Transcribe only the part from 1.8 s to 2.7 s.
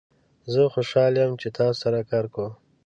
سره کار کوم.